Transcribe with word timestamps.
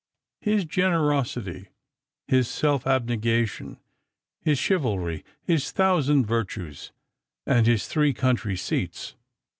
his 0.39 0.65
generosity, 0.65 1.67
his 2.27 2.47
self 2.47 2.87
abnegation, 2.87 3.77
his 4.41 4.59
chi 4.59 4.73
valry, 4.73 5.23
his 5.43 5.69
thousand 5.69 6.25
virtues, 6.25 6.91
and 7.45 7.67
his 7.67 7.85
three 7.87 8.11
country 8.11 8.57
seats. 8.57 9.13